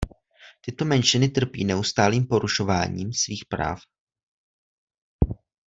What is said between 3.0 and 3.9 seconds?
svých práv.